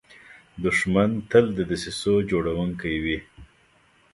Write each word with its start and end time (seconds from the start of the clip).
دښمن 0.63 1.09
تل 1.29 1.45
د 1.57 1.59
دسیسو 1.69 2.13
جوړونکی 2.29 2.93
وي 3.03 3.19